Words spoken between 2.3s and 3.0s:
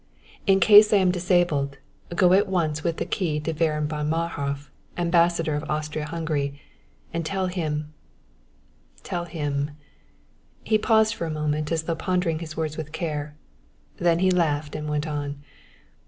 at once with